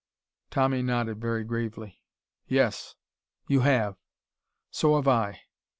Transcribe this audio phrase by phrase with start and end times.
[0.49, 2.01] Tommy nodded very gravely.
[2.47, 2.95] "Yes.
[3.47, 3.97] You have.
[4.71, 5.41] So have I.